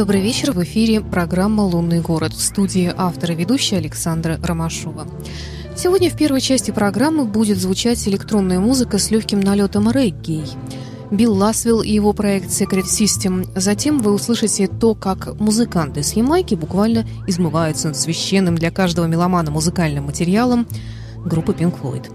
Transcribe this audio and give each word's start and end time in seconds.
Добрый 0.00 0.22
вечер. 0.22 0.52
В 0.52 0.62
эфире 0.64 1.02
программа 1.02 1.60
«Лунный 1.60 2.00
город» 2.00 2.32
в 2.32 2.40
студии 2.40 2.90
автора 2.96 3.32
ведущая 3.32 3.76
Александра 3.76 4.40
Ромашова. 4.42 5.06
Сегодня 5.76 6.08
в 6.08 6.16
первой 6.16 6.40
части 6.40 6.70
программы 6.70 7.26
будет 7.26 7.58
звучать 7.58 8.08
электронная 8.08 8.60
музыка 8.60 8.96
с 8.96 9.10
легким 9.10 9.40
налетом 9.40 9.90
регги. 9.90 10.42
Билл 11.10 11.34
Ласвилл 11.34 11.82
и 11.82 11.92
его 11.92 12.14
проект 12.14 12.48
Secret 12.48 12.84
System. 12.84 13.46
Затем 13.54 13.98
вы 13.98 14.14
услышите 14.14 14.68
то, 14.68 14.94
как 14.94 15.38
музыканты 15.38 16.02
с 16.02 16.14
Ямайки 16.14 16.54
буквально 16.54 17.06
измываются 17.26 17.88
над 17.88 17.96
священным 17.98 18.54
для 18.54 18.70
каждого 18.70 19.04
меломана 19.04 19.50
музыкальным 19.50 20.04
материалом 20.04 20.66
группы 21.26 21.52
Pink 21.52 21.74
Floyd. 21.78 22.10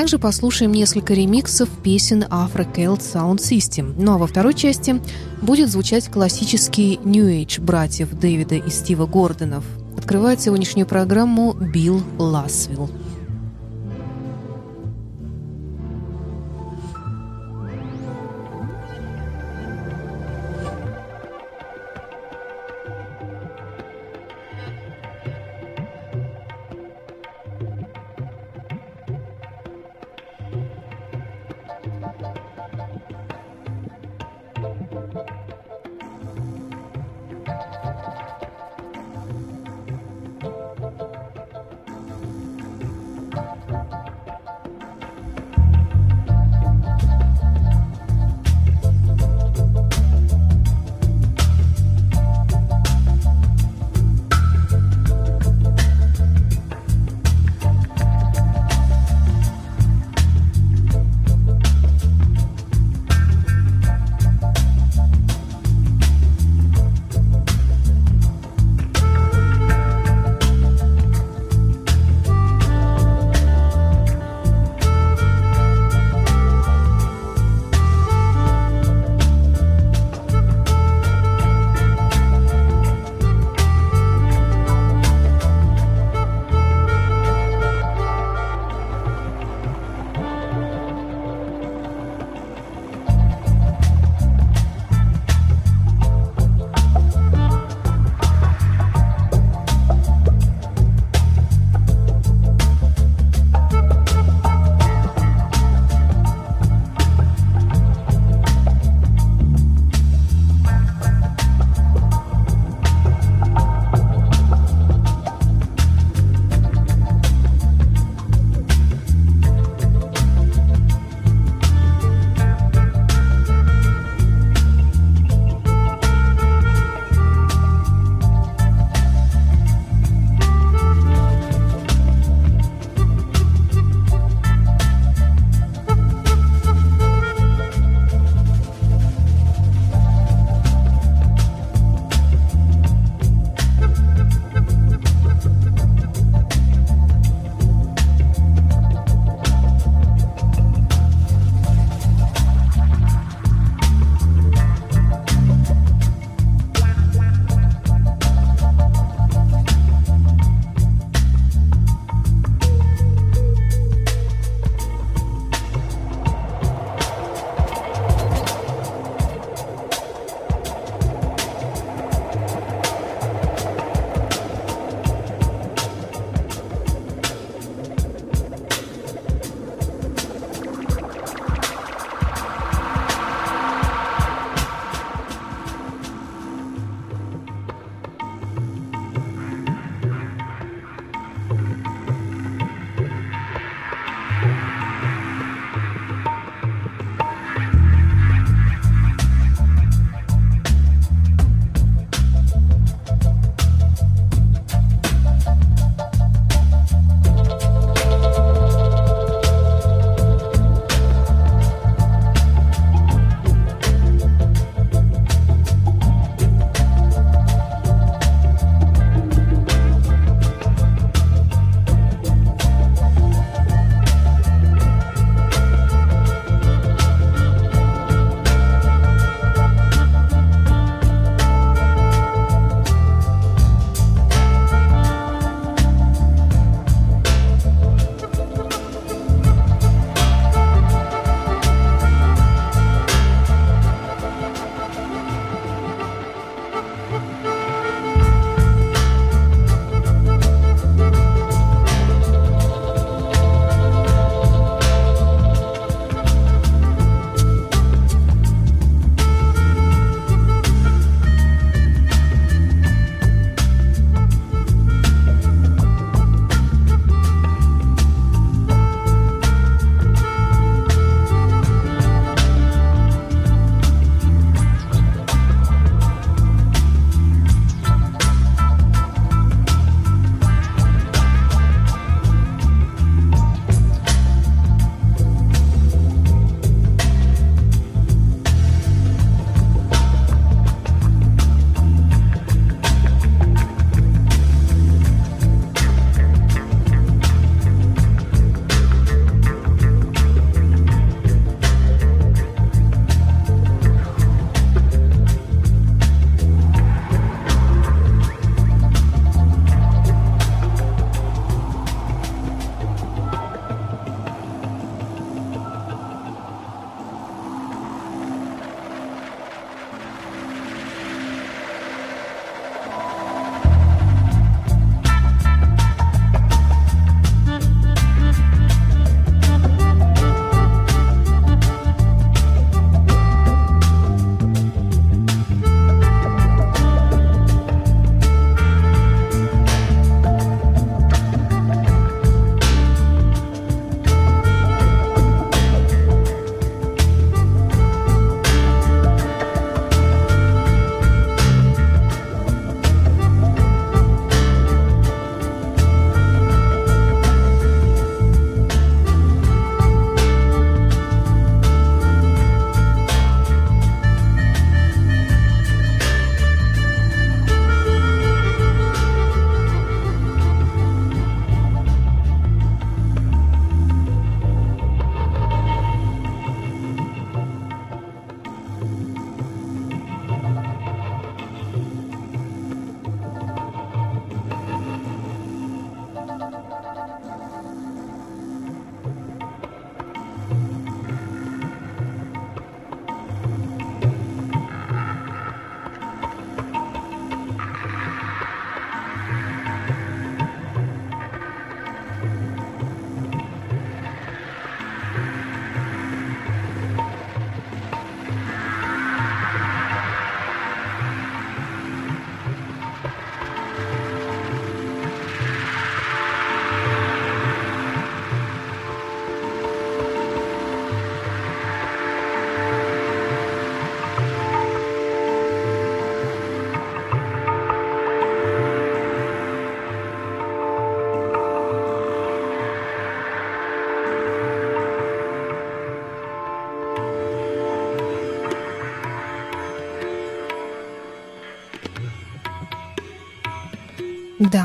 Также 0.00 0.18
послушаем 0.18 0.72
несколько 0.72 1.12
ремиксов 1.12 1.68
песен 1.84 2.22
Afro 2.22 2.66
Celt 2.74 3.00
Sound 3.00 3.36
System. 3.36 3.94
Ну 3.98 4.14
а 4.14 4.16
во 4.16 4.26
второй 4.26 4.54
части 4.54 4.98
будет 5.42 5.68
звучать 5.68 6.08
классический 6.08 6.98
New 7.04 7.26
Age 7.26 7.60
братьев 7.60 8.08
Дэвида 8.18 8.54
и 8.54 8.70
Стива 8.70 9.04
Гордонов. 9.04 9.62
Открывает 9.98 10.40
сегодняшнюю 10.40 10.86
программу 10.86 11.52
Билл 11.52 12.02
Ласвилл. 12.16 12.88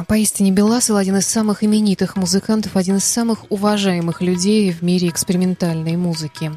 Поистине 0.06 0.52
Беласов 0.52 0.98
один 0.98 1.18
из 1.18 1.28
самых 1.28 1.64
именитых 1.64 2.16
музыкантов, 2.16 2.76
один 2.76 2.98
из 2.98 3.04
самых 3.04 3.52
уважаемых 3.52 4.22
людей 4.22 4.72
в 4.72 4.82
мире 4.82 5.10
экспериментальной 5.10 5.98
музыки. 5.98 6.52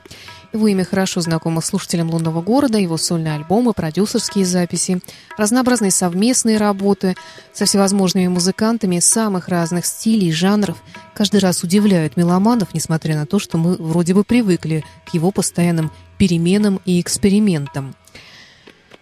Его 0.53 0.69
имя 0.69 0.85
хорошо 0.85 1.21
знакомо 1.21 1.61
слушателям 1.61 2.11
«Лунного 2.11 2.41
города», 2.41 2.79
его 2.79 2.97
сольные 2.97 3.35
альбомы, 3.35 3.75
продюсерские 3.75 4.47
записи, 4.47 5.01
разнообразные 5.37 5.91
совместные 5.91 6.57
работы 6.57 7.17
со 7.53 7.67
всевозможными 7.67 8.29
музыкантами 8.29 8.99
самых 8.99 9.49
разных 9.49 9.85
стилей, 9.85 10.33
жанров 10.33 10.83
каждый 11.15 11.41
раз 11.41 11.63
удивляют 11.65 12.17
меломанов, 12.17 12.73
несмотря 12.73 13.17
на 13.17 13.27
то, 13.27 13.39
что 13.39 13.59
мы 13.59 13.75
вроде 13.75 14.15
бы 14.15 14.25
привыкли 14.25 14.85
к 15.05 15.15
его 15.15 15.31
постоянным 15.31 15.91
переменам 16.17 16.81
и 16.85 17.01
экспериментам. 17.01 17.95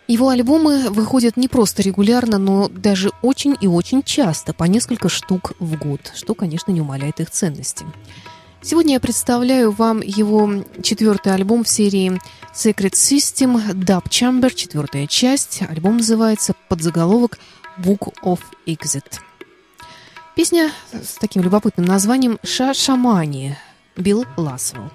Его 0.08 0.28
альбомы 0.28 0.88
выходят 0.90 1.36
не 1.36 1.48
просто 1.48 1.82
регулярно, 1.82 2.38
но 2.38 2.68
даже 2.68 3.10
очень 3.22 3.56
и 3.60 3.66
очень 3.66 4.04
часто, 4.04 4.52
по 4.52 4.64
несколько 4.64 5.08
штук 5.08 5.54
в 5.58 5.76
год, 5.76 6.12
что, 6.14 6.34
конечно, 6.34 6.70
не 6.70 6.80
умаляет 6.80 7.18
их 7.18 7.30
ценности. 7.30 7.84
Сегодня 8.62 8.94
я 8.94 9.00
представляю 9.00 9.72
вам 9.72 10.00
его 10.00 10.64
четвертый 10.82 11.34
альбом 11.34 11.64
в 11.64 11.68
серии 11.68 12.20
Secret 12.54 12.92
System 12.92 13.72
Dub 13.72 14.04
Chamber, 14.08 14.54
четвертая 14.54 15.06
часть. 15.06 15.62
Альбом 15.68 15.98
называется 15.98 16.54
под 16.68 16.82
заголовок 16.82 17.38
Book 17.76 18.12
of 18.22 18.40
Exit. 18.66 19.20
Песня 20.36 20.70
с 20.92 21.14
таким 21.14 21.42
любопытным 21.42 21.86
названием 21.86 22.38
«Ша 22.42 22.74
Шамани» 22.74 23.56
Билл 23.96 24.24
Ласвелл. 24.36 24.90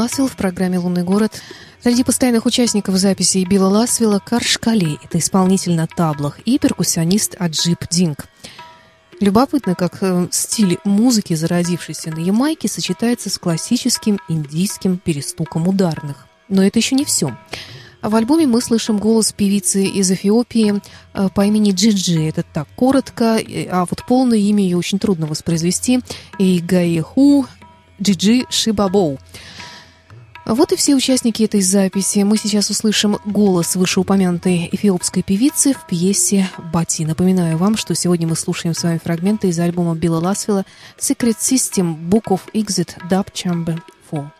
Билл 0.00 0.04
Ласвелл 0.04 0.28
в 0.28 0.36
программе 0.36 0.78
«Лунный 0.78 1.02
город». 1.02 1.42
Среди 1.82 2.04
постоянных 2.04 2.46
участников 2.46 2.96
записи 2.96 3.44
Билла 3.46 3.68
Ласвелла 3.68 4.18
Карш 4.18 4.56
Кале– 4.56 4.98
это 5.04 5.18
исполнитель 5.18 5.74
на 5.74 5.86
таблах, 5.86 6.38
и 6.46 6.58
перкуссионист 6.58 7.36
Айиб 7.38 7.86
Дьенг. 7.90 8.26
Любопытно, 9.20 9.74
как 9.74 9.98
э, 10.00 10.28
стиль 10.30 10.78
музыки, 10.84 11.34
зародившийся 11.34 12.10
на 12.12 12.18
Ямайке, 12.20 12.66
сочетается 12.66 13.28
с 13.28 13.36
классическим 13.36 14.18
индийским 14.30 14.96
перестуком 14.96 15.68
ударных. 15.68 16.26
Но 16.48 16.64
это 16.64 16.78
еще 16.78 16.94
не 16.94 17.04
все. 17.04 17.36
В 18.00 18.16
альбоме 18.16 18.46
мы 18.46 18.62
слышим 18.62 18.96
голос 18.96 19.32
певицы 19.32 19.84
из 19.84 20.10
Эфиопии 20.10 20.80
э, 21.12 21.28
по 21.34 21.44
имени 21.44 21.72
Джиджи. 21.72 22.26
Это 22.26 22.42
так 22.42 22.68
коротко, 22.74 23.38
а 23.70 23.84
вот 23.84 24.06
полное 24.06 24.38
имя 24.38 24.64
ее 24.64 24.78
очень 24.78 24.98
трудно 24.98 25.26
воспроизвести. 25.26 26.00
Игайху 26.38 27.46
Джиджи 28.00 28.46
Шибабоу. 28.48 29.18
Вот 30.50 30.72
и 30.72 30.76
все 30.76 30.96
участники 30.96 31.44
этой 31.44 31.60
записи. 31.60 32.18
Мы 32.24 32.36
сейчас 32.36 32.70
услышим 32.70 33.18
голос 33.24 33.76
вышеупомянутой 33.76 34.68
эфиопской 34.72 35.22
певицы 35.22 35.74
в 35.74 35.86
пьесе 35.86 36.50
«Бати». 36.72 37.02
Напоминаю 37.02 37.56
вам, 37.56 37.76
что 37.76 37.94
сегодня 37.94 38.26
мы 38.26 38.34
слушаем 38.34 38.74
с 38.74 38.82
вами 38.82 38.98
фрагменты 38.98 39.46
из 39.46 39.60
альбома 39.60 39.94
Билла 39.94 40.18
Ласвилла 40.18 40.66
«Secret 40.98 41.36
System 41.38 41.96
Book 41.96 42.24
of 42.30 42.40
Exit 42.52 42.96
Dub 43.08 43.28
Chamber 43.32 43.80
4». 44.10 44.39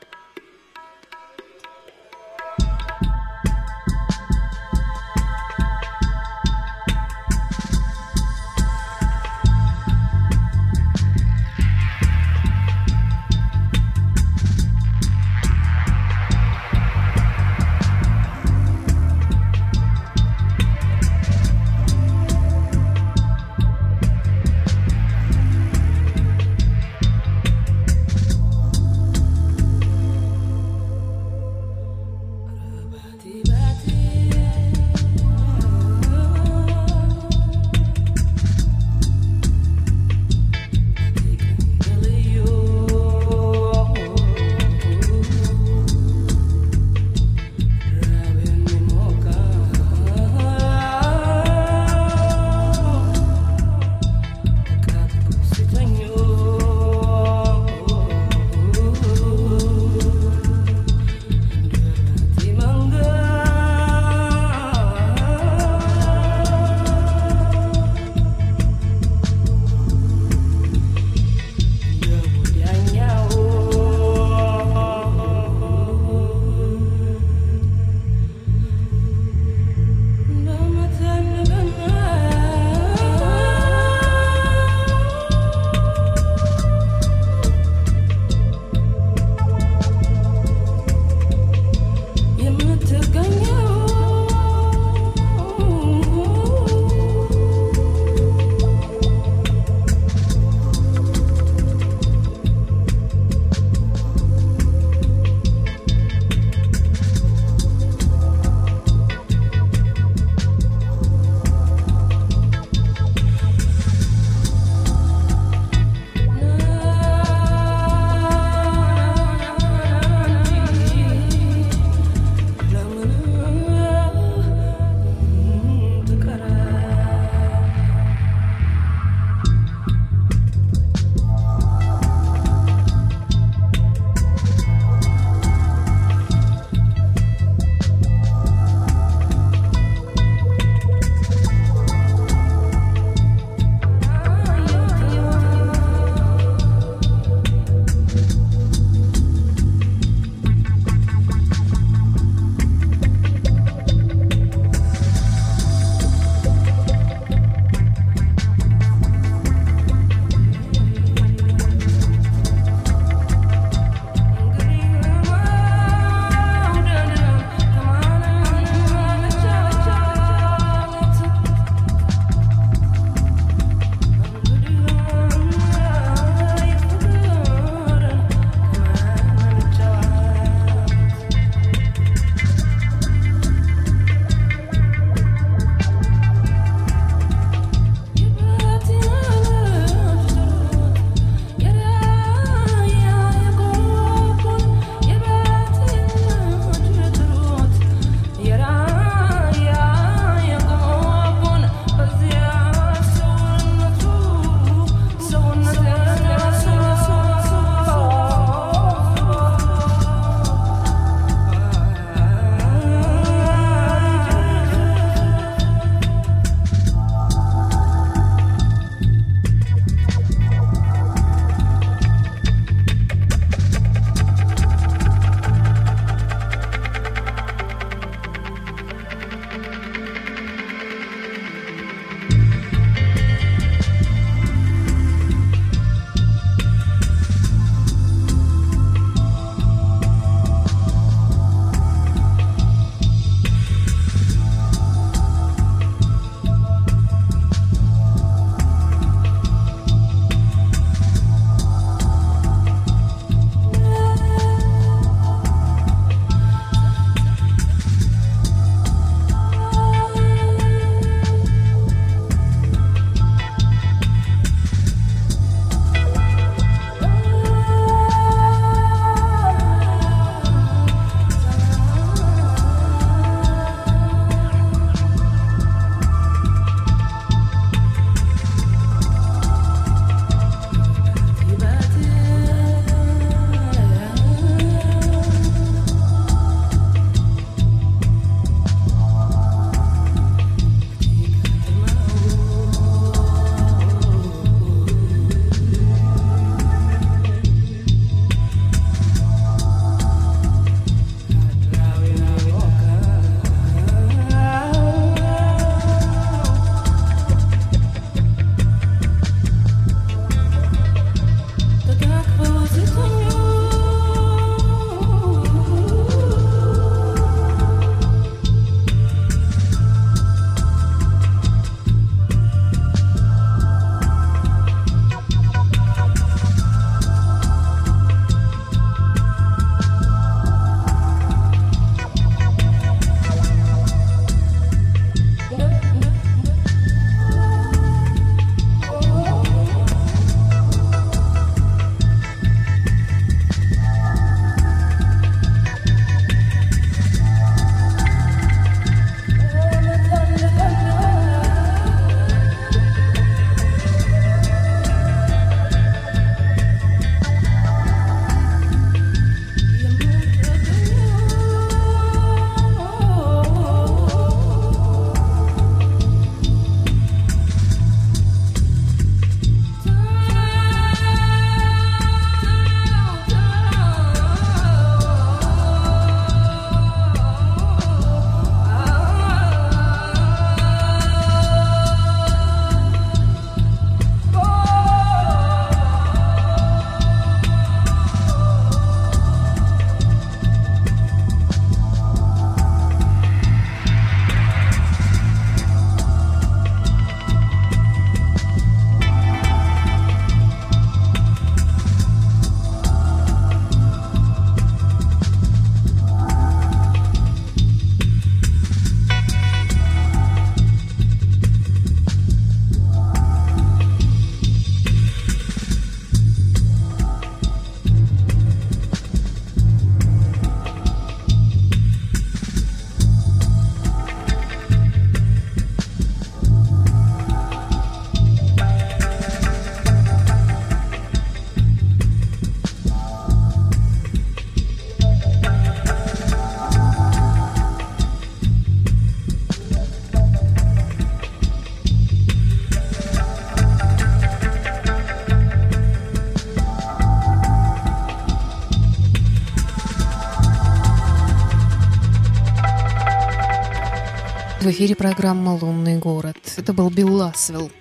В 454.70 454.72
эфире 454.72 454.94
программа 454.94 455.58
«Лунный 455.60 455.98
город». 455.98 456.36
Это 456.56 456.72
был 456.72 456.90
Билл 456.90 457.12
Ласвелл. 457.12 457.72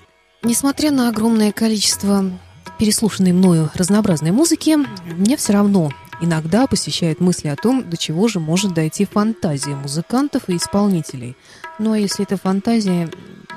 Несмотря 0.41 0.89
на 0.89 1.09
огромное 1.09 1.51
количество 1.51 2.31
переслушанной 2.79 3.31
мною 3.31 3.69
разнообразной 3.75 4.31
музыки, 4.31 4.75
мне 5.05 5.37
все 5.37 5.53
равно 5.53 5.91
иногда 6.19 6.65
посещают 6.65 7.19
мысли 7.19 7.47
о 7.47 7.55
том, 7.55 7.87
до 7.87 7.95
чего 7.95 8.27
же 8.27 8.39
может 8.39 8.73
дойти 8.73 9.05
фантазия 9.05 9.75
музыкантов 9.75 10.49
и 10.49 10.57
исполнителей. 10.57 11.37
Ну 11.77 11.91
а 11.91 11.99
если 11.99 12.25
эта 12.25 12.37
фантазия, 12.37 13.07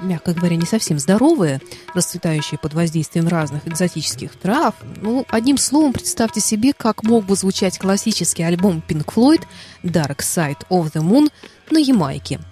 мягко 0.02 0.34
говоря, 0.34 0.56
не 0.56 0.66
совсем 0.66 0.98
здоровая, 0.98 1.62
расцветающая 1.94 2.58
под 2.58 2.74
воздействием 2.74 3.28
разных 3.28 3.66
экзотических 3.66 4.36
трав, 4.36 4.74
ну, 5.00 5.24
одним 5.30 5.56
словом, 5.56 5.94
представьте 5.94 6.42
себе, 6.42 6.74
как 6.74 7.02
мог 7.02 7.24
бы 7.24 7.34
звучать 7.34 7.78
классический 7.78 8.42
альбом 8.42 8.82
Pink 8.86 9.06
Floyd 9.06 9.42
«Dark 9.82 10.18
Side 10.18 10.66
of 10.68 10.92
the 10.92 11.02
Moon» 11.02 11.30
на 11.70 11.78
Ямайке– 11.78 12.38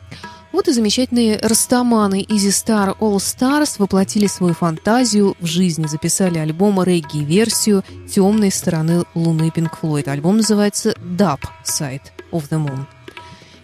вот 0.53 0.69
и 0.69 0.73
замечательные 0.73 1.39
растаманы 1.39 2.23
Easy 2.23 2.49
Star 2.49 2.97
All 2.99 3.17
Stars 3.17 3.77
воплотили 3.79 4.27
свою 4.27 4.55
фантазию 4.55 5.37
в 5.41 5.47
жизни, 5.47 5.87
записали 5.87 6.39
альбом 6.39 6.83
регги-версию 6.83 7.85
«Темной 8.09 8.51
стороны 8.51 9.05
Луны» 9.15 9.53
Pink 9.55 9.71
Floyd. 9.81 10.09
Альбом 10.09 10.39
называется 10.39 10.91
«Dub 10.99 11.41
Side 11.65 12.11
of 12.33 12.49
the 12.51 12.65
Moon». 12.65 12.87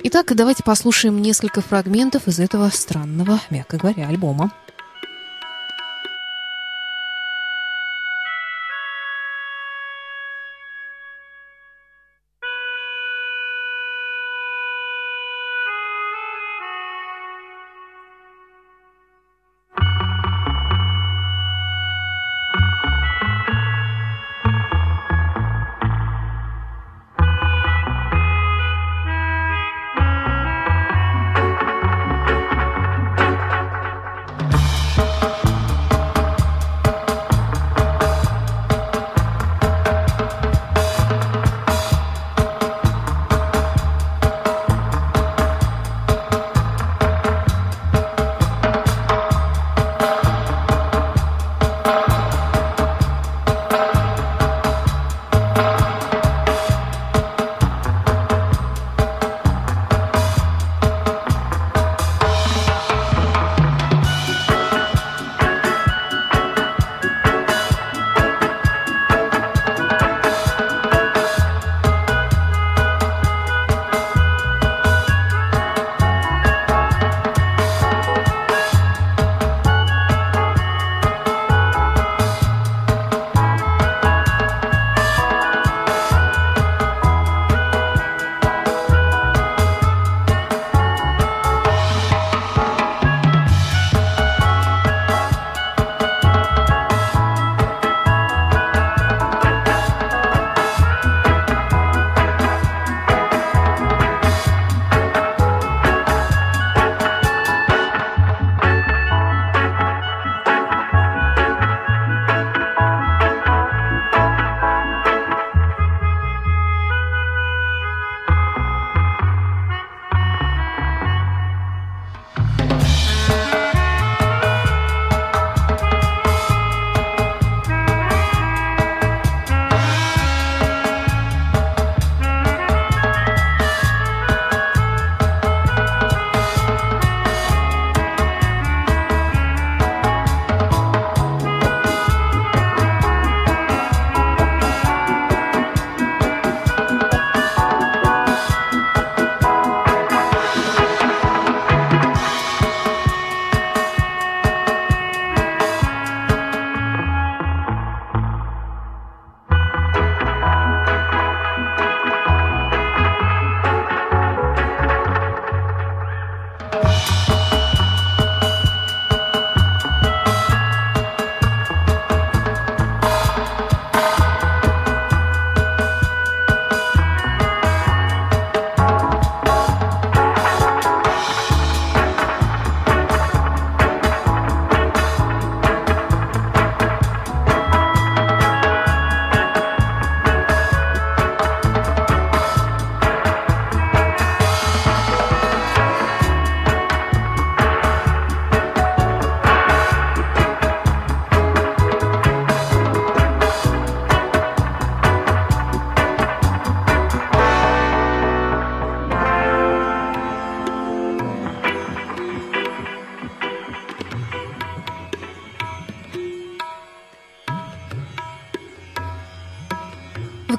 Итак, 0.05 0.33
давайте 0.37 0.63
послушаем 0.63 1.21
несколько 1.21 1.61
фрагментов 1.61 2.29
из 2.29 2.39
этого 2.39 2.69
странного, 2.69 3.41
мягко 3.51 3.77
говоря, 3.77 4.07
альбома. 4.09 4.53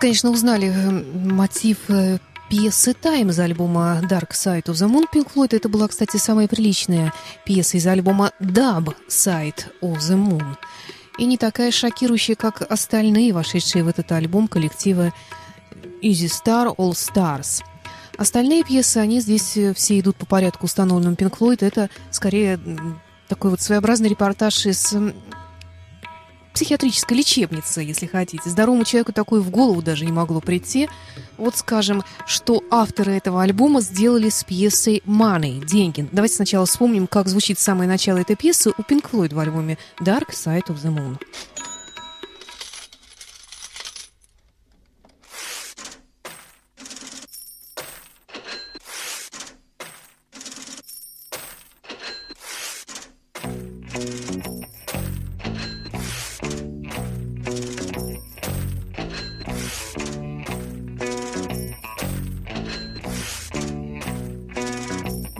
Конечно, 0.07 0.29
узнали 0.29 0.69
э, 0.69 0.89
мотив 1.33 1.79
э, 1.89 2.19
пьесы 2.49 2.93
«Тайм» 2.93 3.29
из 3.29 3.39
альбома 3.41 3.99
«Dark 4.09 4.31
Side 4.31 4.63
of 4.67 4.75
the 4.75 4.87
Moon» 4.89 5.03
Pink 5.13 5.27
Floyd. 5.33 5.53
Это 5.53 5.67
была, 5.67 5.89
кстати, 5.89 6.15
самая 6.15 6.47
приличная 6.47 7.11
пьеса 7.43 7.75
из 7.75 7.85
альбома 7.85 8.31
«Dub 8.39 8.95
Side 9.09 9.65
of 9.81 9.97
the 9.97 10.15
Moon». 10.15 10.55
И 11.17 11.25
не 11.25 11.37
такая 11.37 11.71
шокирующая, 11.71 12.35
как 12.35 12.61
остальные, 12.61 13.33
вошедшие 13.33 13.83
в 13.83 13.89
этот 13.89 14.09
альбом 14.13 14.47
коллективы 14.47 15.11
Easy 16.01 16.31
Star 16.31 16.73
All 16.77 16.93
Stars. 16.93 17.65
Остальные 18.17 18.63
пьесы, 18.63 18.99
они 18.99 19.19
здесь 19.19 19.57
э, 19.57 19.73
все 19.73 19.99
идут 19.99 20.15
по 20.15 20.25
порядку 20.25 20.67
установленным 20.67 21.15
Pink 21.15 21.37
Floyd. 21.37 21.65
Это 21.65 21.89
скорее 22.11 22.61
такой 23.27 23.51
вот 23.51 23.59
своеобразный 23.59 24.07
репортаж 24.07 24.67
из 24.67 24.95
психиатрической 26.57 27.15
лечебнице, 27.15 27.81
если 27.81 28.07
хотите. 28.07 28.49
Здоровому 28.49 28.83
человеку 28.83 29.13
такое 29.13 29.41
в 29.41 29.51
голову 29.51 29.83
даже 29.83 30.05
не 30.05 30.11
могло 30.11 30.41
прийти. 30.41 30.89
Вот 31.37 31.55
скажем, 31.55 32.03
что 32.25 32.63
авторы 32.71 33.11
этого 33.11 33.43
альбома 33.43 33.79
сделали 33.81 34.29
с 34.29 34.43
пьесой 34.43 35.03
«Money»— 35.05 35.63
«Деньги». 35.67 36.09
Давайте 36.11 36.33
сначала 36.33 36.65
вспомним, 36.65 37.05
как 37.05 37.27
звучит 37.27 37.59
самое 37.59 37.87
начало 37.87 38.17
этой 38.17 38.35
пьесы 38.35 38.71
у 38.75 38.81
Pink 38.81 39.05
Floyd 39.11 39.35
в 39.35 39.39
альбоме 39.39 39.77
«Dark 40.01 40.31
Side 40.31 40.65
of 40.69 40.81
the 40.81 40.91
Moon». 40.91 41.19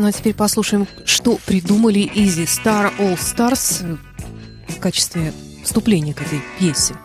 Ну 0.08 0.12
а 0.12 0.14
теперь 0.14 0.36
послушаем, 0.36 0.88
что 1.04 1.38
придумали 1.46 2.10
Изи 2.16 2.44
Star 2.44 2.98
All 2.98 3.18
Stars 3.18 4.00
в 4.70 4.80
качестве 4.80 5.34
вступления 5.66 6.14
к 6.14 6.22
этой 6.22 6.40
пьесе. 6.58 6.96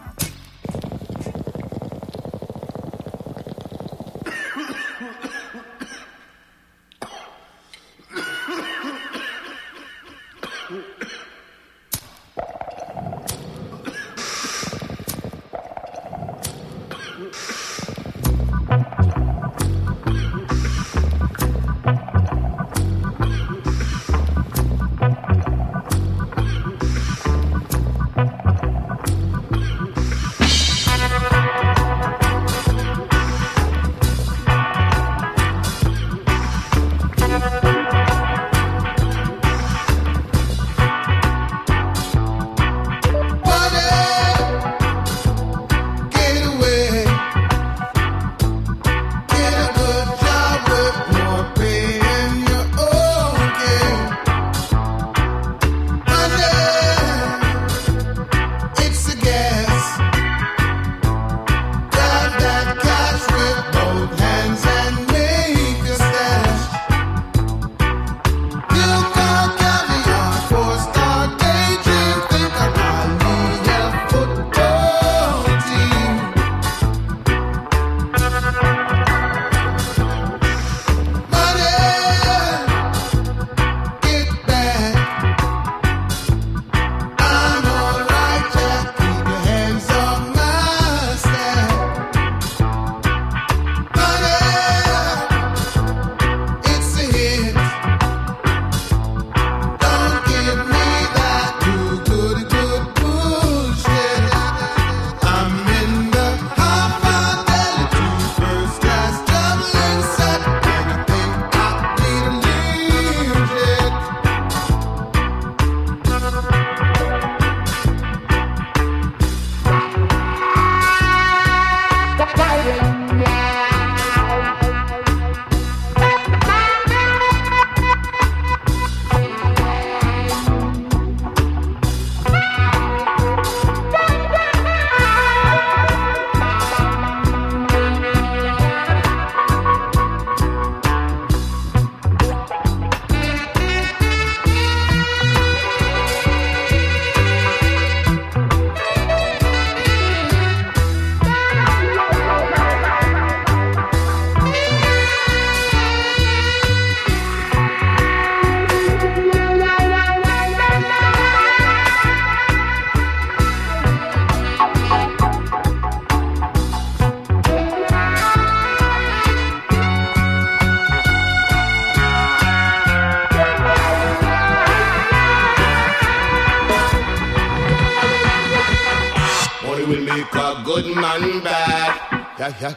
good 180.64 180.96
man 180.96 181.42
bad. 181.42 182.26
Yeah, 182.38 182.54
yeah. 182.60 182.74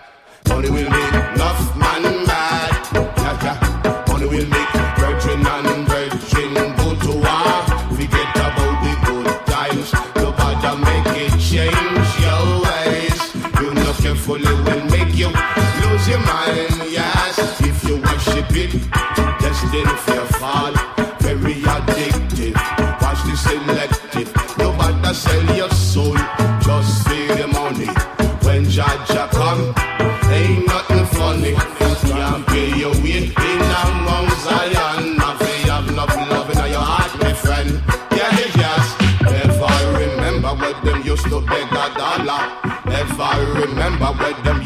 Money 0.50 0.70
will 0.70 0.90
make 0.90 1.14
enough 1.14 1.76
man 1.78 2.04
mad. 2.26 2.90
Yeah, 2.94 3.44
yeah. 3.44 4.04
Money 4.08 4.26
will 4.26 4.48
make 4.48 4.74
virgin 4.98 5.46
and 5.46 5.88
virgin 5.88 6.54
go 6.78 6.96
to 6.96 7.12
war. 7.26 7.62
Forget 7.96 8.36
about 8.36 8.76
the 8.84 8.94
good 9.06 9.46
times. 9.46 9.94
Nobody 10.16 10.82
make 10.84 11.16
it 11.26 11.40
change 11.40 12.10
your 12.26 12.46
ways. 12.66 13.20
You 13.62 13.74
know 13.74 13.94
carefully 14.02 14.54
will 14.66 14.86
make 14.86 15.16
you 15.16 15.30
lose 15.82 16.08
your 16.08 16.20
mind. 16.20 16.92
Yes, 16.92 17.62
if 17.62 17.84
you 17.84 17.98
worship 17.98 18.46
it. 18.52 19.05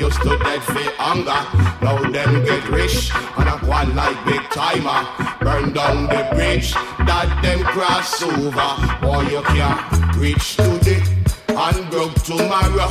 used 0.10 0.22
to 0.24 0.38
dead 0.39 0.62
for 0.64 0.89
hunger. 0.97 1.41
Now 1.86 1.97
them 2.16 2.43
get 2.43 2.68
rich 2.70 3.12
and 3.38 3.49
a 3.49 3.57
one 3.66 3.95
like 3.95 4.20
big 4.26 4.43
timer. 4.49 5.01
Burn 5.39 5.74
down 5.74 6.07
the 6.07 6.22
bridge 6.34 6.74
that 7.10 7.30
them 7.43 7.60
cross 7.74 8.22
over. 8.24 8.72
Boy, 9.01 9.22
you 9.34 9.41
can't 9.53 10.16
reach 10.16 10.55
today 10.55 11.03
and 11.49 11.89
broke 11.91 12.16
tomorrow. 12.24 12.89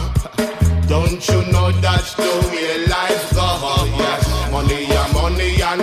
Don't 0.87 1.23
you 1.29 1.41
know 1.53 1.71
that's 1.83 2.15
the 2.15 2.33
way 2.53 2.87
life 2.87 3.31
go? 3.35 3.49
Yes, 4.03 4.25
money 4.53 4.87
and 5.01 5.13
money 5.13 5.63
and 5.71 5.83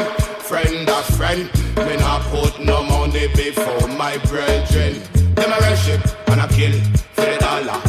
friend 0.49 0.87
a 0.87 0.99
friend. 1.17 1.43
Me 1.85 1.97
not 1.97 2.21
put 2.33 2.59
no 2.59 2.83
money 2.83 3.27
before 3.35 3.87
my 3.89 4.17
brethren. 4.29 4.93
Them 5.35 5.51
a 5.51 5.59
worship 5.67 6.01
and 6.29 6.41
I 6.41 6.47
kill 6.47 6.75
for 7.15 7.25
the 7.25 7.37
dollar. 7.39 7.79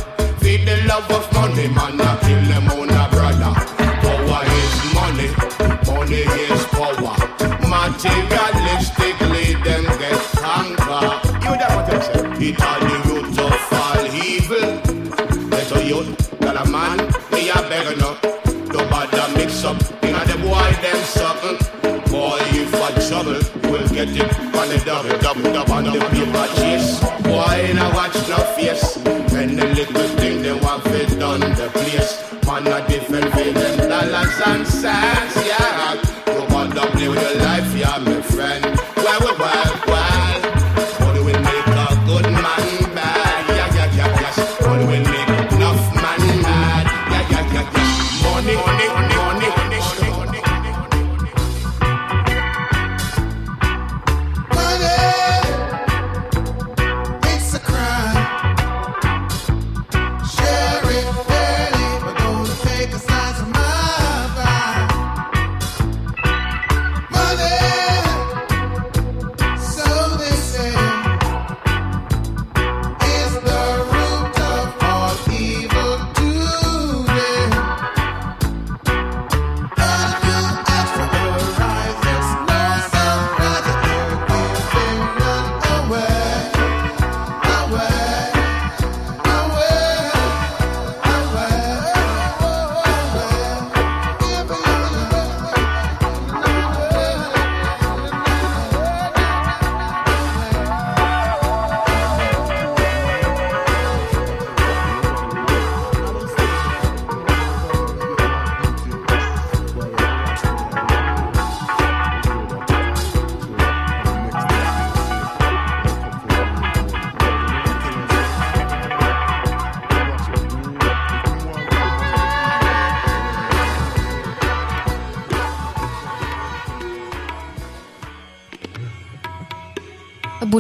Feed 0.40 0.66
the 0.66 0.76
love 0.86 1.11
of 1.11 1.32
money, 1.32 1.68
man, 1.68 2.01
I 2.01 2.18
kill 2.22 2.42
them 2.53 2.65
is 6.22 6.64
power. 6.66 7.16
Materialistically, 7.66 9.46
them 9.64 9.84
get. 9.98 10.16
You 11.42 11.52
say? 12.02 12.48
It 12.48 12.60
all 12.62 12.80
the 12.80 12.96
root 13.08 13.38
of 13.38 13.54
evil. 14.14 14.70
Let 15.48 15.70
a 15.72 15.74
youth, 15.84 16.10
a 16.42 16.64
man, 16.70 16.98
me 17.32 17.50
a 17.50 17.52
beggar 17.68 17.96
no. 17.96 18.10
Don't 18.72 19.32
mix 19.36 19.64
up, 19.64 19.80
you 20.02 20.12
know 20.12 20.24
the 20.24 20.36
boy 20.42 20.72
them 20.82 21.00
something. 21.04 21.58
Boy, 22.10 22.38
if 22.52 22.74
I 22.74 22.90
trouble, 23.08 23.40
we'll 23.70 23.88
get 23.88 24.08
it 24.08 24.38
on 24.54 24.68
the 24.68 24.78
double, 24.84 25.18
double, 25.18 25.42
double 25.52 25.72
on 25.74 25.84
the 25.84 26.00
paper 26.10 26.46
chase. 26.56 27.00
Boy, 27.22 27.72
now 27.74 27.94
watch 27.94 28.14
no 28.28 28.38
face. 28.56 28.96
And 29.32 29.58
the 29.58 29.66
little 29.66 30.08
thing 30.16 30.42
they 30.42 30.52
want 30.52 30.82
fit 30.84 31.22
on 31.22 31.40
the 31.40 31.70
place. 31.72 32.22
Man, 32.46 32.66
a 32.66 32.86
different 32.88 33.32
pay 33.32 33.52
them 33.52 33.88
dollars 33.88 34.40
and 34.46 34.66
cents, 34.66 35.36
yeah. 35.46 35.76
Play 36.97 37.09
with 37.09 37.20
your 37.20 37.42
life, 37.42 37.76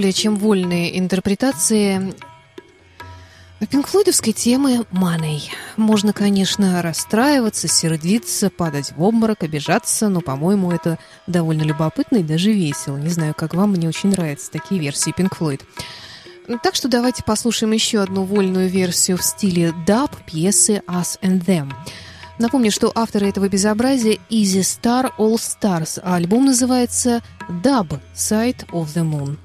Более 0.06 0.22
чем 0.22 0.36
вольные 0.36 1.00
интерпретации 1.00 2.14
пинкфлойдовской 3.58 4.32
темы 4.32 4.86
«Money». 4.92 5.40
Можно, 5.76 6.12
конечно, 6.12 6.80
расстраиваться, 6.80 7.66
сердиться, 7.66 8.48
падать 8.48 8.92
в 8.96 9.02
обморок, 9.02 9.42
обижаться, 9.42 10.08
но, 10.08 10.20
по-моему, 10.20 10.70
это 10.70 11.00
довольно 11.26 11.62
любопытно 11.62 12.18
и 12.18 12.22
даже 12.22 12.52
весело. 12.52 12.98
Не 12.98 13.08
знаю, 13.08 13.34
как 13.36 13.54
вам, 13.54 13.72
мне 13.72 13.88
очень 13.88 14.10
нравятся 14.10 14.52
такие 14.52 14.80
версии 14.80 15.12
Floyd. 15.12 15.62
Так 16.62 16.76
что 16.76 16.86
давайте 16.86 17.24
послушаем 17.24 17.72
еще 17.72 18.00
одну 18.00 18.22
вольную 18.22 18.68
версию 18.68 19.18
в 19.18 19.24
стиле 19.24 19.74
даб 19.88 20.14
пьесы 20.24 20.84
«Us 20.86 21.18
and 21.20 21.44
Them». 21.44 21.72
Напомню, 22.38 22.70
что 22.70 22.92
авторы 22.94 23.28
этого 23.28 23.48
безобразия 23.48 24.20
Easy 24.30 24.60
Star 24.60 25.10
All 25.18 25.34
Stars, 25.34 26.00
а 26.04 26.14
альбом 26.14 26.44
называется 26.44 27.24
«Dub 27.48 27.98
Side 28.14 28.68
of 28.70 28.86
the 28.94 29.02
Moon». 29.02 29.36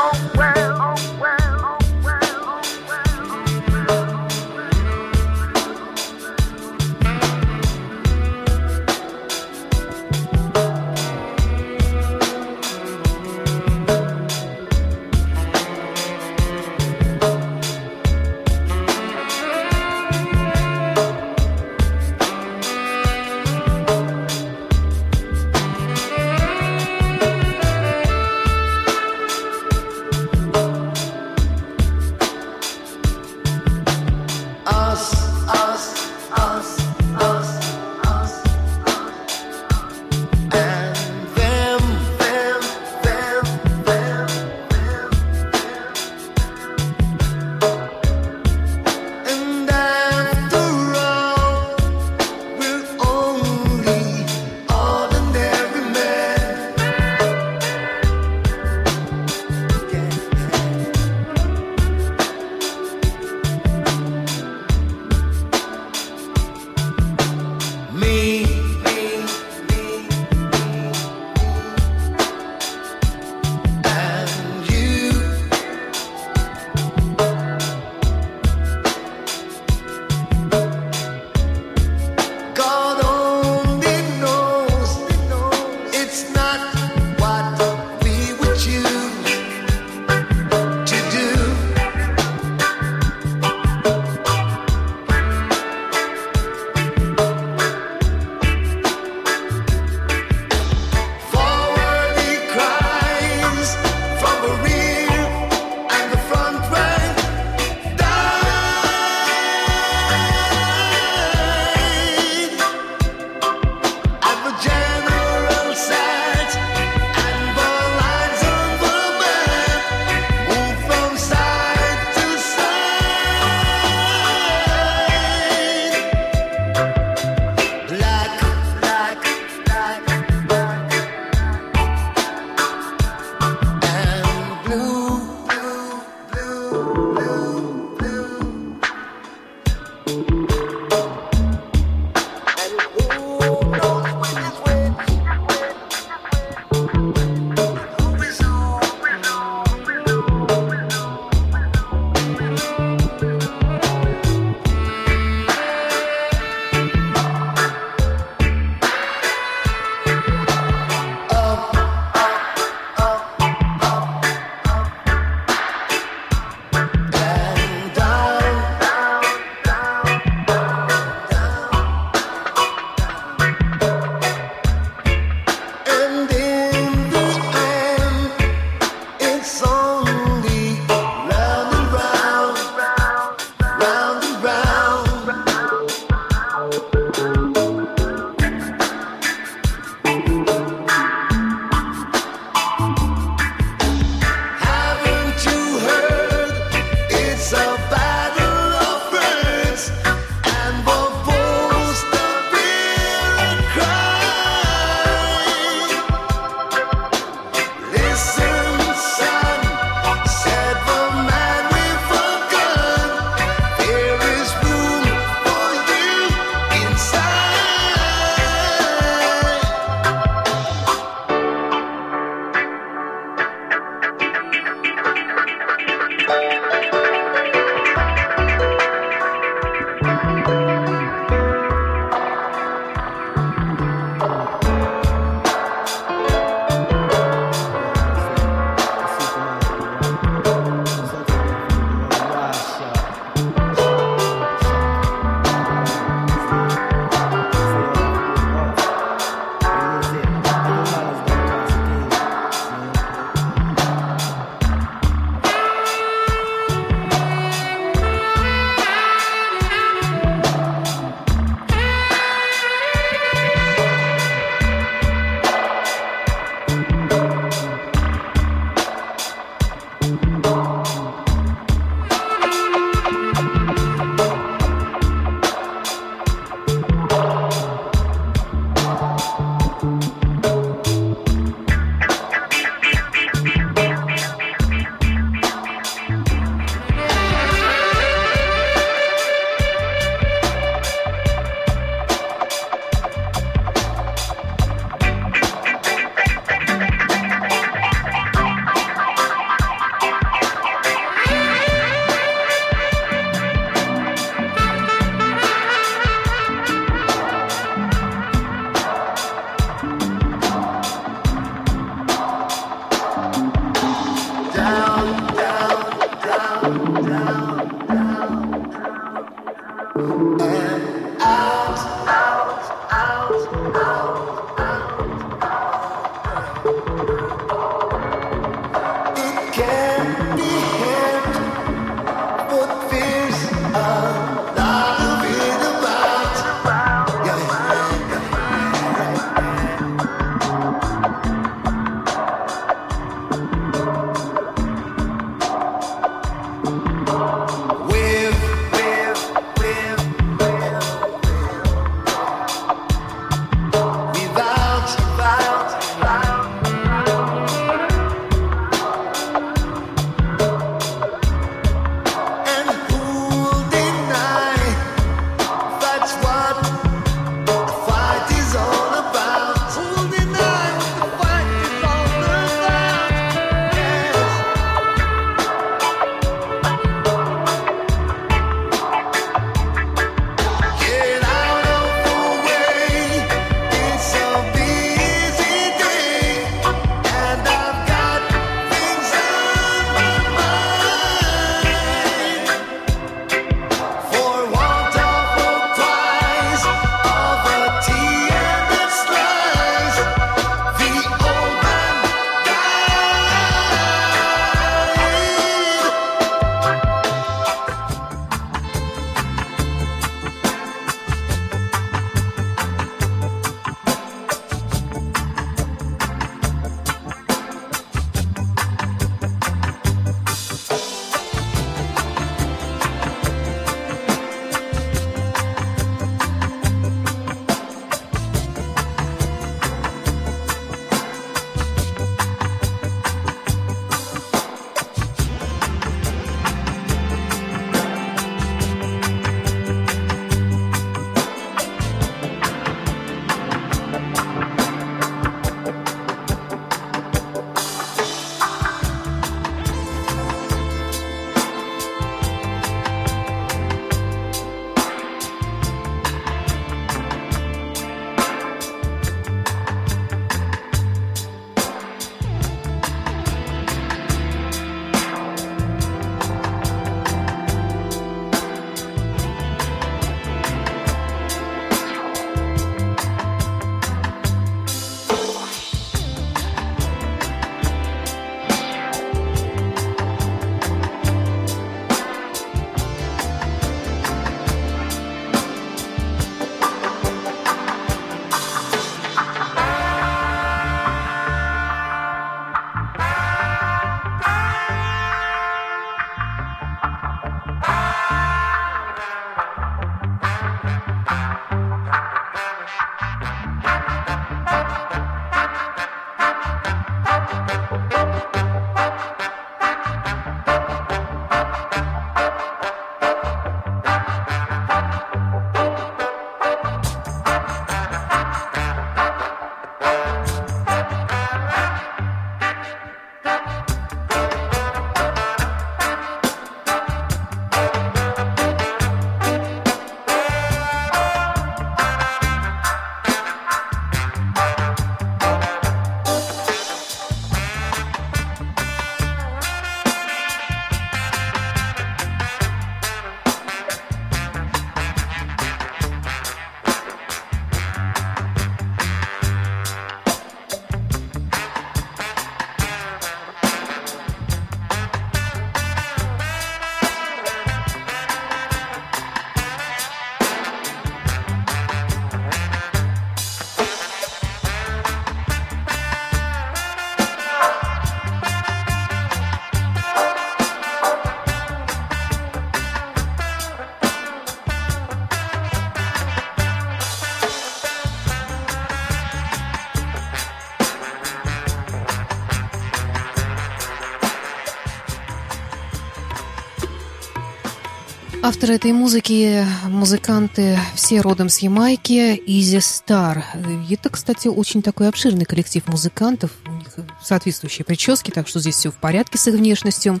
Авторы 588.20 588.54
этой 588.54 588.72
музыки– 588.72 589.46
музыканты 589.68 590.58
все 590.74 591.00
родом 591.00 591.28
с 591.28 591.38
Ямайки, 591.38 592.20
Easy 592.26 592.58
Star. 592.58 593.22
Это, 593.70 593.90
кстати, 593.90 594.26
очень 594.26 594.60
такой 594.60 594.88
обширный 594.88 595.24
коллектив 595.24 595.64
музыкантов, 595.68 596.32
у 596.46 596.50
них 596.50 596.66
соответствующие 597.00 597.64
прически, 597.64 598.10
так 598.10 598.26
что 598.26 598.40
здесь 598.40 598.56
все 598.56 598.72
в 598.72 598.74
порядке 598.74 599.18
с 599.18 599.28
их 599.28 599.34
внешностью. 599.34 600.00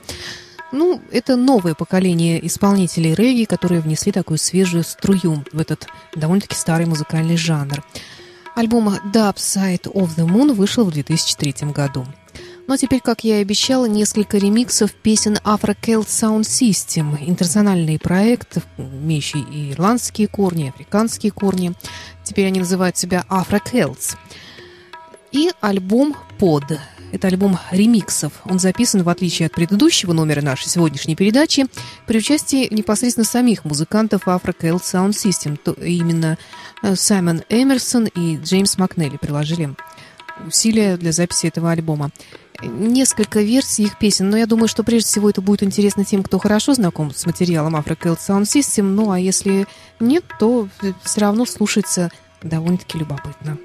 Ну, 0.72 1.00
это 1.12 1.36
новое 1.36 1.74
поколение 1.74 2.44
исполнителей 2.44 3.14
регги, 3.14 3.44
которые 3.44 3.80
внесли 3.80 4.10
такую 4.10 4.38
свежую 4.38 4.82
струю 4.82 5.44
в 5.52 5.60
этот 5.60 5.86
довольно-таки 6.14 6.56
старый 6.56 6.86
музыкальный 6.86 7.36
жанр. 7.36 7.84
Альбом 8.56 8.88
Dub 8.88 9.36
Side 9.36 9.92
of 9.92 10.16
the 10.16 10.26
Moon 10.26 10.52
вышел 10.52 10.84
в 10.84 10.90
2003 10.90 11.70
году. 11.72 12.04
Ну 12.68 12.74
а 12.74 12.76
теперь, 12.76 13.00
как 13.00 13.24
я 13.24 13.38
и 13.38 13.42
обещала, 13.42 13.86
несколько 13.86 14.36
ремиксов 14.36 14.92
песен 14.92 15.38
Afro 15.42 15.74
Celt 15.80 16.06
Sound 16.06 16.42
System. 16.42 17.16
Интернациональный 17.18 17.98
проект, 17.98 18.58
имеющий 18.76 19.40
и 19.40 19.72
ирландские 19.72 20.28
корни, 20.28 20.66
и 20.66 20.68
африканские 20.68 21.32
корни. 21.32 21.72
Теперь 22.24 22.48
они 22.48 22.58
называют 22.58 22.98
себя 22.98 23.24
Afro 23.30 23.58
Celts. 23.64 24.18
И 25.32 25.50
альбом 25.62 26.14
Pod. 26.38 26.78
Это 27.10 27.28
альбом 27.28 27.58
ремиксов. 27.70 28.34
Он 28.44 28.58
записан, 28.58 29.02
в 29.02 29.08
отличие 29.08 29.46
от 29.46 29.52
предыдущего 29.52 30.12
номера 30.12 30.42
нашей 30.42 30.68
сегодняшней 30.68 31.16
передачи, 31.16 31.64
при 32.06 32.18
участии 32.18 32.68
непосредственно 32.70 33.24
самих 33.24 33.64
музыкантов 33.64 34.26
Afro 34.26 34.54
Celt 34.54 34.82
Sound 34.82 35.12
System. 35.12 35.56
То 35.56 35.72
именно 35.72 36.36
э, 36.82 36.94
Саймон 36.96 37.44
Эмерсон 37.48 38.08
и 38.08 38.36
Джеймс 38.36 38.76
Макнелли 38.76 39.16
приложили 39.16 39.74
усилия 40.46 40.98
для 40.98 41.12
записи 41.12 41.46
этого 41.46 41.70
альбома 41.70 42.10
несколько 42.62 43.40
версий 43.40 43.84
их 43.84 43.98
песен, 43.98 44.30
но 44.30 44.36
я 44.36 44.46
думаю, 44.46 44.68
что 44.68 44.82
прежде 44.82 45.08
всего 45.08 45.30
это 45.30 45.40
будет 45.40 45.62
интересно 45.62 46.04
тем, 46.04 46.22
кто 46.22 46.38
хорошо 46.38 46.74
знаком 46.74 47.12
с 47.14 47.26
материалом 47.26 47.76
Afro 47.76 47.96
Celt 47.96 48.18
Sound 48.18 48.42
System, 48.42 48.82
ну 48.82 49.10
а 49.10 49.18
если 49.18 49.66
нет, 50.00 50.24
то 50.38 50.68
все 51.02 51.20
равно 51.20 51.44
слушается 51.46 52.10
довольно-таки 52.42 52.98
любопытно. 52.98 53.58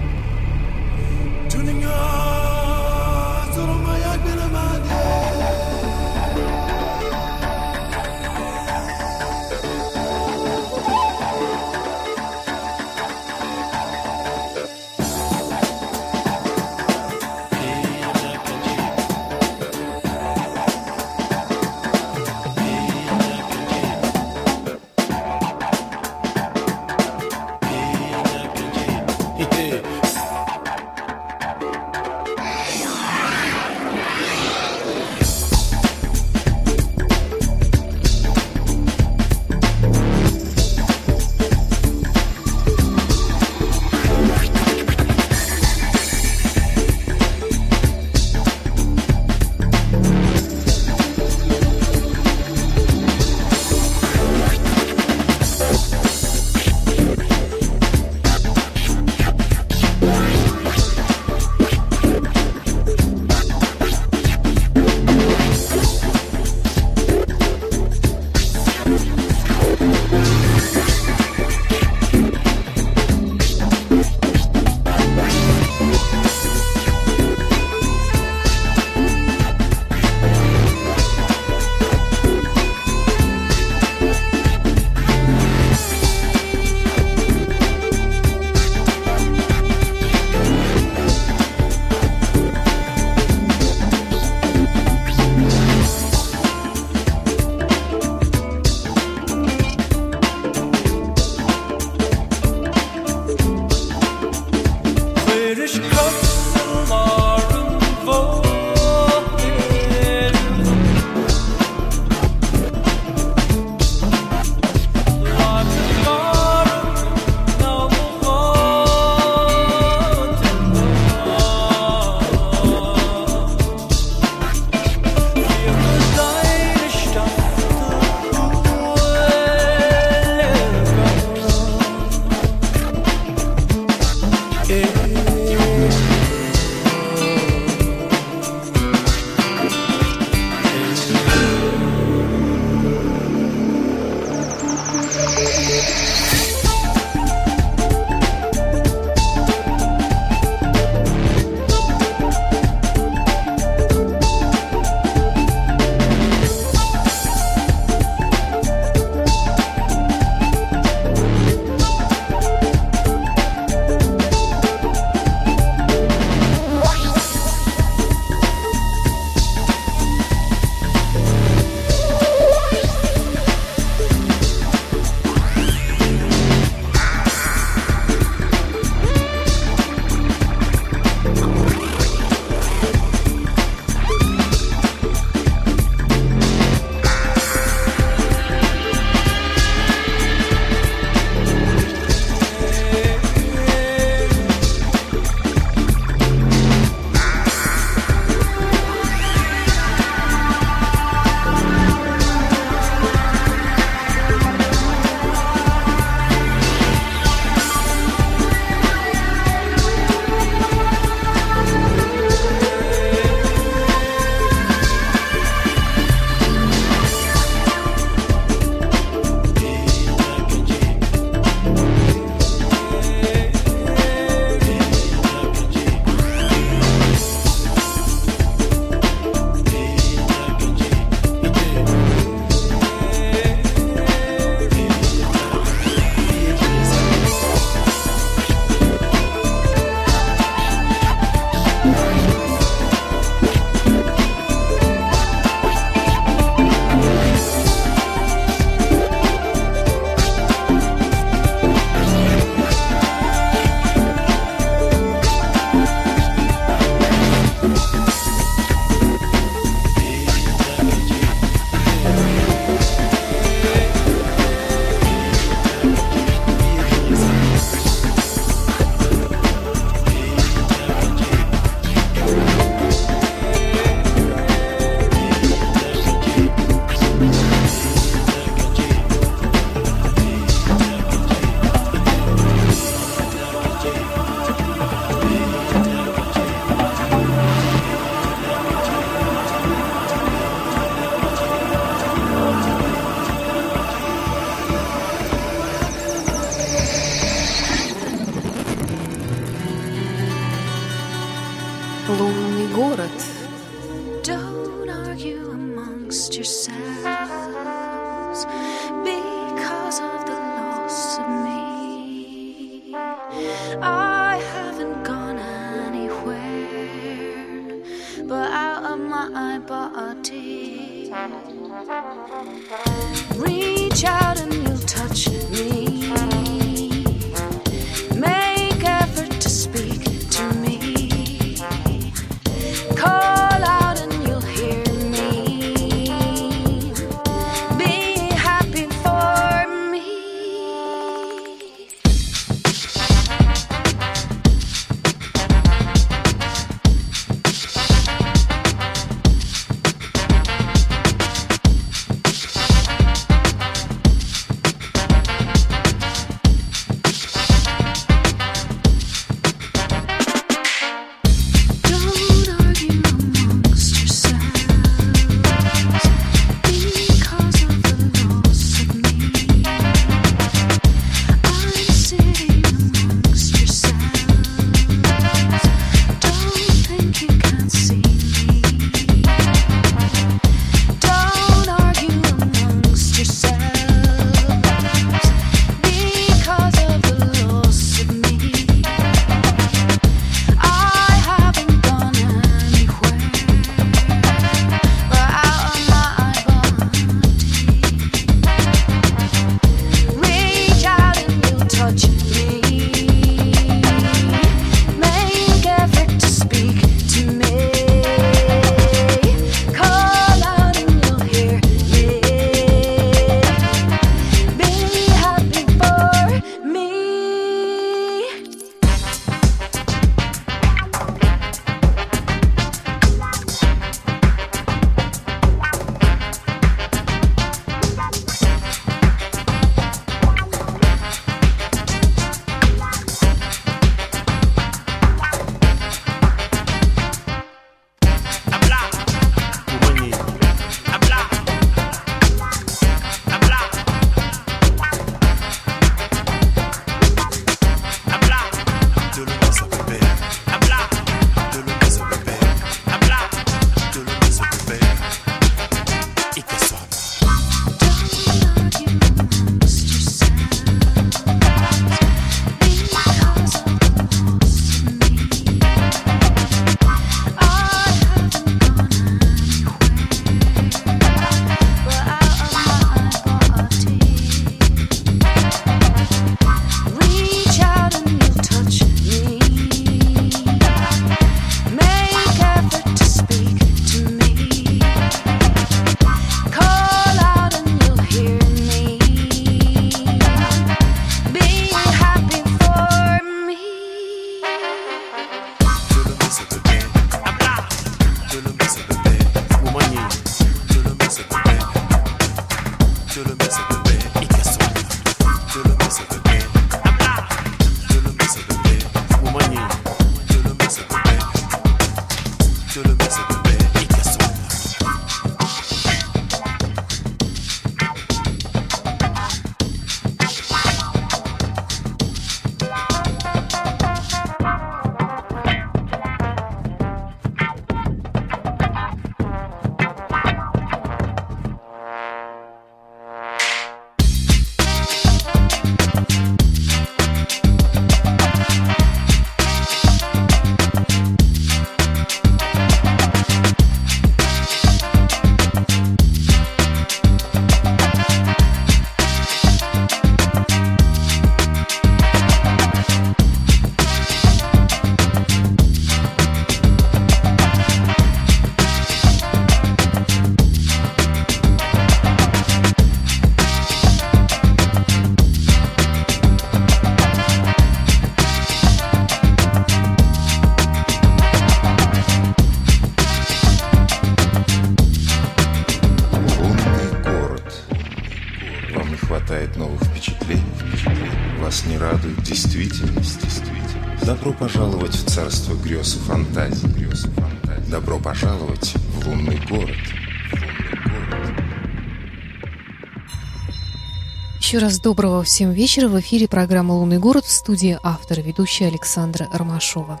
Еще 594.56 594.64
раз 594.64 594.80
доброго 594.80 595.22
всем 595.22 595.52
вечера. 595.52 595.86
В 595.86 596.00
эфире 596.00 596.28
программа 596.28 596.72
«Лунный 596.72 596.96
город» 596.96 597.26
в 597.26 597.30
студии 597.30 597.78
автора, 597.82 598.22
ведущая 598.22 598.68
Александра 598.68 599.28
Ромашова. 599.30 600.00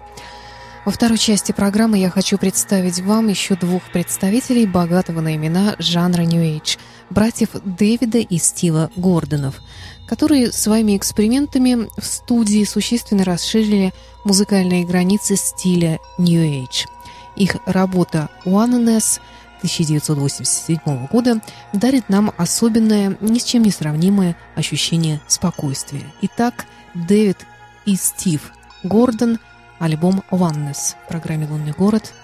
Во 0.86 0.90
второй 0.90 1.18
части 1.18 1.52
программы 1.52 1.98
я 1.98 2.08
хочу 2.08 2.38
представить 2.38 3.00
вам 3.00 3.28
еще 3.28 3.54
двух 3.54 3.82
представителей 3.92 4.64
богатого 4.64 5.20
на 5.20 5.36
имена 5.36 5.76
жанра 5.78 6.22
New 6.22 6.40
Age– 6.40 6.78
братьев 7.10 7.50
Дэвида 7.52 8.16
и 8.16 8.38
Стива 8.38 8.90
Гордонов, 8.96 9.60
которые 10.08 10.50
своими 10.52 10.96
экспериментами 10.96 11.90
в 11.94 12.04
студии 12.06 12.64
существенно 12.64 13.24
расширили 13.24 13.92
музыкальные 14.24 14.86
границы 14.86 15.36
стиля 15.36 15.98
New 16.16 16.42
Age. 16.42 16.86
Их 17.36 17.58
работа 17.66 18.30
«Oneness» 18.46 19.20
1987 19.66 21.06
года 21.08 21.40
дарит 21.72 22.08
нам 22.08 22.32
особенное, 22.36 23.16
ни 23.20 23.38
с 23.38 23.44
чем 23.44 23.62
не 23.62 23.70
сравнимое 23.70 24.36
ощущение 24.54 25.20
спокойствия. 25.26 26.04
Итак, 26.22 26.66
Дэвид 26.94 27.38
и 27.84 27.96
Стив 27.96 28.52
Гордон– 28.82 29.38
альбом 29.78 30.22
«Oneness» 30.30 30.94
в 31.04 31.08
программе 31.08 31.46
«Лунный 31.46 31.72
город» 31.72 32.14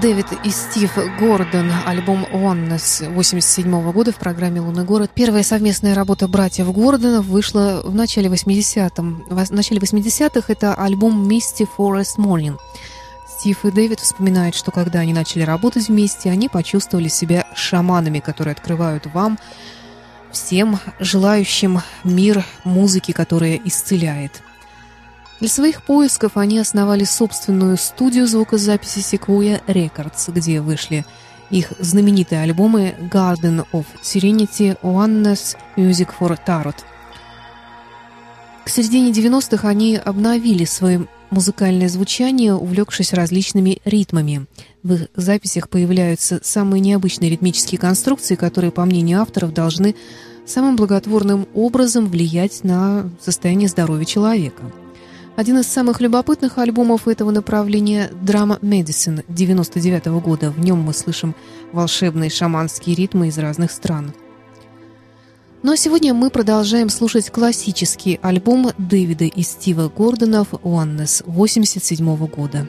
Дэвид 0.00 0.26
и 0.44 0.50
Стив 0.50 0.90
Гордон, 1.18 1.70
альбом 1.84 2.24
Oneness 2.32 3.12
87 3.12 3.92
года 3.92 4.12
в 4.12 4.16
программе 4.16 4.60
«Лунный 4.60 4.84
город». 4.84 5.10
Первая 5.12 5.42
совместная 5.42 5.94
работа 5.94 6.26
братьев 6.26 6.72
Гордонов 6.72 7.26
вышла 7.26 7.82
в 7.84 7.94
начале 7.94 8.30
80-м. 8.30 9.26
В 9.28 9.52
начале 9.52 9.78
80-х 9.78 10.50
это 10.50 10.74
альбом 10.74 11.28
«Misty 11.28 11.68
Forest 11.76 12.16
Morning». 12.16 12.58
Стив 13.28 13.62
и 13.66 13.70
Дэвид 13.70 14.00
вспоминают, 14.00 14.54
что 14.54 14.70
когда 14.70 15.00
они 15.00 15.12
начали 15.12 15.42
работать 15.42 15.88
вместе, 15.88 16.30
они 16.30 16.48
почувствовали 16.48 17.08
себя 17.08 17.46
шаманами, 17.54 18.20
которые 18.20 18.52
открывают 18.52 19.04
вам, 19.12 19.38
всем 20.32 20.78
желающим 20.98 21.82
мир 22.04 22.42
музыки, 22.64 23.12
которая 23.12 23.60
исцеляет– 23.64 24.42
для 25.40 25.48
своих 25.48 25.82
поисков 25.82 26.36
они 26.36 26.58
основали 26.58 27.04
собственную 27.04 27.78
студию 27.78 28.26
звукозаписи 28.26 28.98
Sequoia 28.98 29.62
Records, 29.66 30.30
где 30.30 30.60
вышли 30.60 31.06
их 31.50 31.72
знаменитые 31.78 32.42
альбомы 32.42 32.94
Garden 33.10 33.66
of 33.72 33.86
Serenity, 34.02 34.78
Oneness, 34.82 35.56
Music 35.76 36.10
for 36.18 36.38
Tarot. 36.46 36.76
К 38.64 38.68
середине 38.68 39.10
90-х 39.12 39.66
они 39.66 39.96
обновили 39.96 40.66
свое 40.66 41.08
музыкальное 41.30 41.88
звучание, 41.88 42.54
увлекшись 42.54 43.14
различными 43.14 43.80
ритмами. 43.86 44.46
В 44.82 44.92
их 44.92 45.08
записях 45.14 45.70
появляются 45.70 46.40
самые 46.42 46.80
необычные 46.80 47.30
ритмические 47.30 47.78
конструкции, 47.78 48.34
которые, 48.34 48.72
по 48.72 48.84
мнению 48.84 49.22
авторов, 49.22 49.54
должны 49.54 49.94
самым 50.46 50.76
благотворным 50.76 51.48
образом 51.54 52.06
влиять 52.08 52.62
на 52.62 53.08
состояние 53.22 53.68
здоровья 53.68 54.04
человека– 54.04 54.62
один 55.40 55.56
из 55.56 55.68
самых 55.68 56.02
любопытных 56.02 56.58
альбомов 56.58 57.08
этого 57.08 57.30
направления 57.30 58.10
«Драма 58.20 58.58
Medicine» 58.60 59.24
99 59.26 60.06
-го 60.08 60.20
года. 60.20 60.50
В 60.50 60.60
нем 60.60 60.80
мы 60.82 60.92
слышим 60.92 61.34
волшебные 61.72 62.28
шаманские 62.28 62.94
ритмы 62.94 63.28
из 63.28 63.38
разных 63.38 63.70
стран. 63.70 64.12
Ну 65.62 65.72
а 65.72 65.78
сегодня 65.78 66.12
мы 66.12 66.28
продолжаем 66.28 66.90
слушать 66.90 67.30
классический 67.30 68.18
альбом 68.20 68.72
Дэвида 68.76 69.24
и 69.24 69.40
Стива 69.40 69.88
Гордонов 69.88 70.52
«Oneness» 70.52 71.22
87 71.24 72.06
-го 72.06 72.28
года. 72.28 72.68